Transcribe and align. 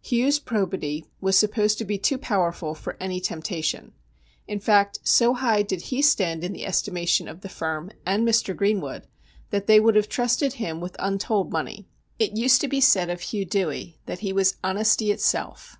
Hugh's 0.00 0.38
probity 0.38 1.06
was 1.20 1.36
supposed 1.36 1.76
to 1.78 1.84
be 1.84 1.98
too 1.98 2.16
powerful 2.16 2.72
for 2.72 2.96
any 3.00 3.18
temptation. 3.20 3.94
In 4.46 4.60
fact, 4.60 5.00
so 5.02 5.34
high 5.34 5.62
did 5.62 5.82
he 5.90 6.00
stand 6.02 6.44
in 6.44 6.52
the 6.52 6.64
estimation 6.64 7.26
of 7.26 7.40
the 7.40 7.48
firm 7.48 7.90
and 8.06 8.24
Mr. 8.24 8.54
Greenwood 8.56 9.08
that 9.50 9.66
they 9.66 9.80
would 9.80 9.96
have 9.96 10.08
trusted 10.08 10.52
him 10.52 10.80
with 10.80 10.94
untold 11.00 11.50
money. 11.50 11.88
It 12.20 12.36
used 12.36 12.60
to 12.60 12.68
be 12.68 12.80
said 12.80 13.10
of 13.10 13.22
Hugh 13.22 13.44
Dewey 13.44 13.98
that 14.06 14.20
he 14.20 14.32
was' 14.32 14.56
honesty 14.62 15.10
itself.' 15.10 15.76